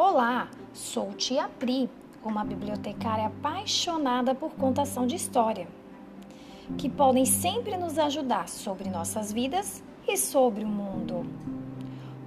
Olá, 0.00 0.48
sou 0.72 1.12
Tia 1.14 1.48
Pri, 1.58 1.90
uma 2.24 2.44
bibliotecária 2.44 3.26
apaixonada 3.26 4.32
por 4.32 4.52
contação 4.52 5.08
de 5.08 5.16
história, 5.16 5.66
que 6.76 6.88
podem 6.88 7.24
sempre 7.24 7.76
nos 7.76 7.98
ajudar 7.98 8.48
sobre 8.48 8.88
nossas 8.88 9.32
vidas 9.32 9.82
e 10.06 10.16
sobre 10.16 10.62
o 10.62 10.68
mundo. 10.68 11.26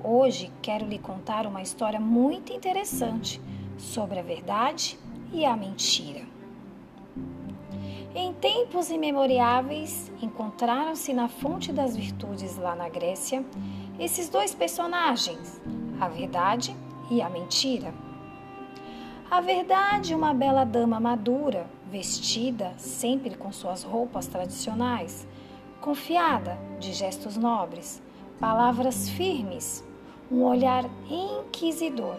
Hoje 0.03 0.51
quero 0.61 0.85
lhe 0.85 0.99
contar 0.99 1.47
uma 1.47 1.61
história 1.61 1.97
muito 1.97 2.51
interessante 2.51 3.41
sobre 3.77 4.19
a 4.19 4.21
verdade 4.21 4.99
e 5.31 5.45
a 5.45 5.55
mentira. 5.55 6.23
Em 8.13 8.33
tempos 8.33 8.89
imemoriáveis, 8.89 10.11
encontraram-se 10.21 11.13
na 11.13 11.29
fonte 11.29 11.71
das 11.71 11.95
virtudes 11.95 12.57
lá 12.57 12.75
na 12.75 12.89
Grécia 12.89 13.45
esses 13.97 14.27
dois 14.27 14.53
personagens, 14.53 15.61
a 16.01 16.09
verdade 16.09 16.75
e 16.89 16.90
a 17.19 17.29
mentira. 17.29 17.91
A 19.31 19.41
verdade, 19.41 20.13
uma 20.13 20.33
bela 20.33 20.63
dama 20.63 20.99
madura, 20.99 21.65
vestida 21.89 22.73
sempre 22.77 23.35
com 23.35 23.51
suas 23.51 23.81
roupas 23.81 24.27
tradicionais, 24.27 25.27
confiada, 25.81 26.59
de 26.79 26.93
gestos 26.93 27.37
nobres, 27.37 28.01
palavras 28.39 29.09
firmes, 29.09 29.83
um 30.31 30.43
olhar 30.43 30.85
inquisidor, 31.09 32.17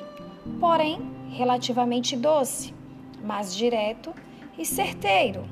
porém 0.58 1.00
relativamente 1.30 2.16
doce, 2.16 2.74
mas 3.24 3.54
direto 3.54 4.12
e 4.58 4.66
certeiro. 4.66 5.44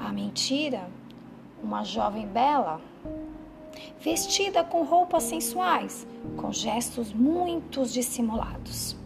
A 0.00 0.12
mentira, 0.12 0.88
uma 1.62 1.84
jovem 1.84 2.26
bela, 2.26 2.80
vestida 4.00 4.62
com 4.62 4.84
roupas 4.84 5.24
sensuais, 5.24 6.06
com 6.36 6.52
gestos 6.52 7.12
muito 7.12 7.84
dissimulados. 7.84 8.96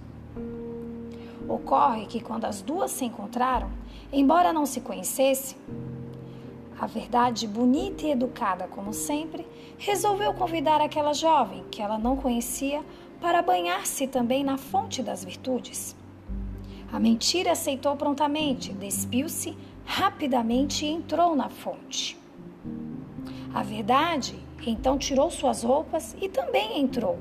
Ocorre 1.48 2.06
que 2.06 2.20
quando 2.20 2.44
as 2.44 2.60
duas 2.60 2.90
se 2.90 3.04
encontraram, 3.04 3.70
embora 4.12 4.52
não 4.52 4.66
se 4.66 4.80
conhecessem, 4.80 5.56
a 6.78 6.86
verdade, 6.86 7.46
bonita 7.46 8.06
e 8.06 8.12
educada 8.12 8.68
como 8.68 8.92
sempre, 8.92 9.44
resolveu 9.78 10.32
convidar 10.32 10.80
aquela 10.80 11.12
jovem 11.12 11.64
que 11.70 11.82
ela 11.82 11.98
não 11.98 12.16
conhecia 12.16 12.84
para 13.20 13.42
banhar-se 13.42 14.06
também 14.06 14.44
na 14.44 14.56
fonte 14.56 15.02
das 15.02 15.24
virtudes. 15.24 15.96
A 16.92 17.00
mentira 17.00 17.52
aceitou 17.52 17.96
prontamente, 17.96 18.72
despiu-se 18.72 19.56
rapidamente 19.84 20.86
e 20.86 20.90
entrou 20.90 21.34
na 21.34 21.48
fonte. 21.48 22.16
A 23.52 23.62
verdade 23.62 24.38
então 24.66 24.98
tirou 24.98 25.30
suas 25.30 25.62
roupas 25.62 26.16
e 26.20 26.28
também 26.28 26.80
entrou. 26.80 27.18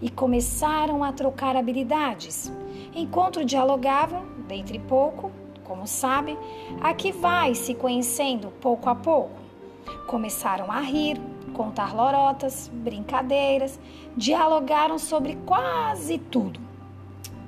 E 0.00 0.08
começaram 0.08 1.02
a 1.02 1.12
trocar 1.12 1.56
habilidades. 1.56 2.52
Enquanto 2.94 3.44
dialogavam, 3.44 4.24
dentre 4.46 4.78
pouco, 4.78 5.32
como 5.64 5.86
sabe, 5.86 6.38
aqui 6.80 7.12
vai 7.12 7.54
se 7.54 7.74
conhecendo 7.74 8.50
pouco 8.60 8.88
a 8.88 8.94
pouco. 8.94 9.36
Começaram 10.06 10.70
a 10.70 10.80
rir, 10.80 11.20
contar 11.52 11.94
lorotas, 11.94 12.70
brincadeiras, 12.72 13.78
dialogaram 14.16 14.98
sobre 14.98 15.36
quase 15.44 16.18
tudo, 16.18 16.60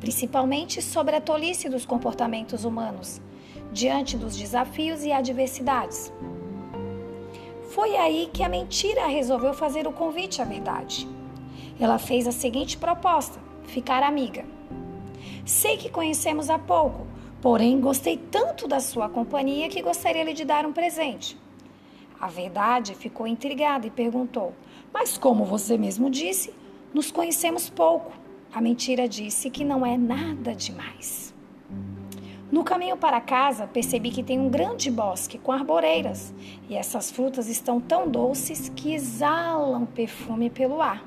principalmente 0.01 0.83
sobre 0.83 1.17
a 1.17 1.21
tolice 1.21 1.69
dos 1.69 1.87
comportamentos 1.87 2.65
humanos 2.65 3.23
diante 3.73 4.17
dos 4.17 4.37
desafios 4.37 5.05
e 5.05 5.13
adversidades. 5.13 6.13
Foi 7.71 7.97
aí 7.97 8.29
que 8.33 8.43
a 8.43 8.49
mentira 8.49 9.07
resolveu 9.07 9.55
fazer 9.55 9.87
o 9.87 9.93
convite 9.93 10.41
à 10.41 10.45
verdade. 10.45 11.09
Ela 11.79 11.99
fez 11.99 12.27
a 12.27 12.33
seguinte 12.33 12.77
proposta: 12.77 13.41
ficar 13.65 14.03
amiga. 14.03 14.45
Sei 15.45 15.77
que 15.77 15.89
conhecemos 15.89 16.51
há 16.51 16.59
pouco, 16.59 17.07
Porém, 17.41 17.81
gostei 17.81 18.19
tanto 18.19 18.69
da 18.69 18.81
sua 18.81 19.09
companhia 19.09 19.69
que 19.69 19.81
gostaria 19.81 20.33
de 20.35 20.45
dar 20.45 20.67
um 20.67 20.73
presente. 20.73 21.39
A 22.21 22.29
verdade 22.29 22.95
ficou 22.95 23.27
intrigada 23.27 23.87
e 23.87 23.91
perguntou: 23.91 24.53
Mas 24.93 25.17
como 25.17 25.45
você 25.45 25.79
mesmo 25.79 26.11
disse, 26.11 26.53
nos 26.93 27.11
conhecemos 27.11 27.71
pouco. 27.71 28.13
A 28.53 28.61
mentira 28.61 29.09
disse 29.09 29.49
que 29.49 29.65
não 29.65 29.87
é 29.87 29.97
nada 29.97 30.55
demais. 30.55 31.30
No 32.51 32.65
caminho 32.65 32.97
para 32.97 33.21
casa, 33.21 33.69
percebi 33.69 34.11
que 34.11 34.25
tem 34.25 34.41
um 34.41 34.49
grande 34.49 34.91
bosque 34.91 35.39
com 35.39 35.53
arboreiras 35.53 36.35
e 36.69 36.75
essas 36.75 37.09
frutas 37.09 37.49
estão 37.49 37.81
tão 37.81 38.09
doces 38.09 38.69
que 38.75 38.93
exalam 38.93 39.87
perfume 39.87 40.51
pelo 40.51 40.83
ar. 40.83 41.05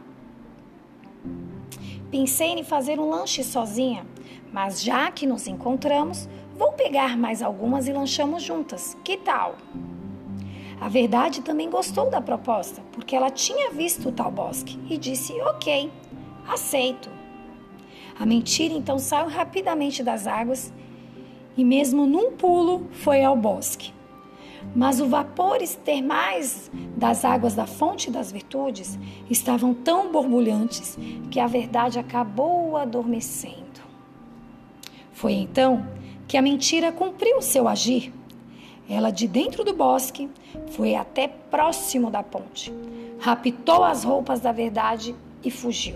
Pensei 2.10 2.52
em 2.52 2.64
fazer 2.64 2.98
um 2.98 3.10
lanche 3.10 3.44
sozinha, 3.44 4.06
mas 4.54 4.82
já 4.82 5.12
que 5.12 5.28
nos 5.28 5.46
encontramos, 5.46 6.30
vou 6.58 6.72
pegar 6.72 7.18
mais 7.18 7.42
algumas 7.42 7.88
e 7.88 7.92
lanchamos 7.92 8.42
juntas. 8.42 8.96
Que 9.04 9.18
tal? 9.18 9.58
A 10.80 10.88
verdade 10.88 11.42
também 11.42 11.70
gostou 11.70 12.10
da 12.10 12.22
proposta, 12.22 12.82
porque 12.94 13.16
ela 13.16 13.30
tinha 13.30 13.70
visto 13.72 14.10
o 14.10 14.12
tal 14.14 14.32
bosque 14.32 14.80
e 14.90 14.98
disse: 14.98 15.34
Ok, 15.42 15.92
aceito. 16.48 17.10
A 18.18 18.26
mentira 18.26 18.74
então 18.74 18.98
saiu 18.98 19.28
rapidamente 19.28 20.04
das 20.04 20.26
águas 20.26 20.72
e, 21.58 21.64
mesmo 21.64 22.06
num 22.06 22.32
pulo, 22.32 22.88
foi 22.92 23.24
ao 23.24 23.36
bosque. 23.36 23.94
Mas 24.76 25.00
os 25.00 25.10
vapores 25.10 25.76
termais 25.76 26.72
das 26.96 27.26
águas 27.26 27.54
da 27.54 27.66
fonte 27.66 28.10
das 28.10 28.32
virtudes 28.32 28.98
estavam 29.30 29.74
tão 29.74 30.12
borbulhantes 30.12 30.98
que 31.30 31.40
a 31.40 31.48
verdade 31.48 32.00
acabou 32.00 32.78
adormecendo. 32.78 33.82
Foi 35.12 35.34
então 35.34 35.86
que 36.28 36.38
a 36.38 36.42
mentira 36.42 36.92
cumpriu 36.92 37.42
seu 37.42 37.68
agir. 37.68 38.12
Ela, 38.90 39.12
de 39.12 39.28
dentro 39.28 39.64
do 39.64 39.74
bosque, 39.74 40.30
foi 40.72 40.96
até 40.96 41.28
próximo 41.28 42.10
da 42.10 42.22
ponte, 42.22 42.74
raptou 43.20 43.84
as 43.84 44.04
roupas 44.04 44.42
da 44.42 44.52
verdade 44.52 45.16
e 45.44 45.50
fugiu. 45.50 45.96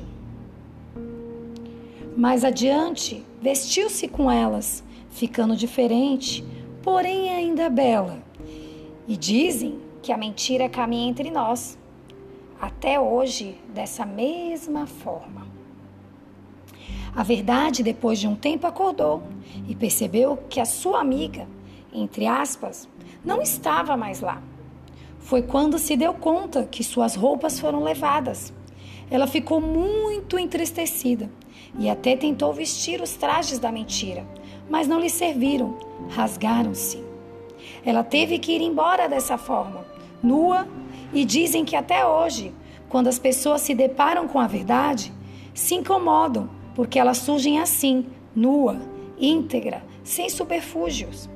Mais 2.15 2.43
adiante, 2.43 3.23
vestiu-se 3.41 4.07
com 4.07 4.31
elas, 4.31 4.83
ficando 5.17 5.55
diferente, 5.55 6.45
porém 6.83 7.29
ainda 7.31 7.69
bela 7.69 8.21
e 9.07 9.17
dizem 9.17 9.79
que 10.01 10.11
a 10.11 10.17
mentira 10.17 10.69
caminha 10.69 11.09
entre 11.09 11.31
nós, 11.31 11.77
até 12.61 12.99
hoje, 12.99 13.57
dessa 13.73 14.05
mesma 14.05 14.85
forma. 14.85 15.47
A 17.15 17.23
verdade, 17.23 17.81
depois 17.81 18.19
de 18.19 18.27
um 18.27 18.35
tempo, 18.35 18.67
acordou 18.67 19.23
e 19.67 19.75
percebeu 19.75 20.37
que 20.49 20.59
a 20.59 20.65
sua 20.65 21.01
amiga, 21.01 21.47
entre 21.91 22.27
aspas, 22.27 22.87
não 23.25 23.41
estava 23.41 23.97
mais 23.97 24.21
lá. 24.21 24.41
Foi 25.19 25.41
quando 25.41 25.79
se 25.79 25.97
deu 25.97 26.13
conta 26.13 26.63
que 26.63 26.83
suas 26.83 27.15
roupas 27.15 27.59
foram 27.59 27.83
levadas. 27.83 28.53
Ela 29.09 29.25
ficou 29.25 29.59
muito 29.59 30.37
entristecida 30.37 31.29
e 31.79 31.89
até 31.89 32.15
tentou 32.15 32.53
vestir 32.53 33.01
os 33.01 33.15
trajes 33.15 33.57
da 33.57 33.71
mentira, 33.71 34.27
mas 34.69 34.87
não 34.87 34.99
lhe 34.99 35.09
serviram, 35.09 35.77
rasgaram-se. 36.09 37.03
Ela 37.85 38.03
teve 38.03 38.39
que 38.39 38.53
ir 38.53 38.61
embora 38.61 39.07
dessa 39.07 39.37
forma, 39.37 39.85
nua, 40.21 40.67
e 41.13 41.23
dizem 41.23 41.63
que 41.63 41.75
até 41.75 42.05
hoje, 42.05 42.53
quando 42.89 43.07
as 43.07 43.17
pessoas 43.17 43.61
se 43.61 43.73
deparam 43.73 44.27
com 44.27 44.39
a 44.39 44.47
verdade, 44.47 45.13
se 45.53 45.75
incomodam 45.75 46.49
porque 46.75 46.99
elas 46.99 47.17
surgem 47.17 47.59
assim, 47.59 48.05
nua, 48.35 48.79
íntegra, 49.19 49.83
sem 50.03 50.29
superfúgios. 50.29 51.27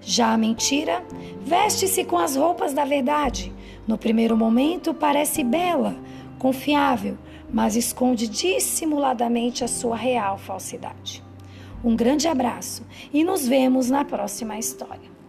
Já 0.00 0.32
a 0.32 0.38
mentira 0.38 1.04
veste-se 1.42 2.04
com 2.04 2.18
as 2.18 2.34
roupas 2.34 2.72
da 2.72 2.84
verdade. 2.84 3.52
No 3.86 3.96
primeiro 3.96 4.36
momento 4.36 4.92
parece 4.92 5.44
bela, 5.44 5.96
confiável, 6.38 7.16
mas 7.52 7.76
esconde 7.76 8.26
dissimuladamente 8.26 9.62
a 9.62 9.68
sua 9.68 9.96
real 9.96 10.38
falsidade. 10.38 11.22
Um 11.82 11.96
grande 11.96 12.28
abraço 12.28 12.82
e 13.12 13.24
nos 13.24 13.46
vemos 13.46 13.88
na 13.88 14.04
próxima 14.04 14.58
história. 14.58 15.19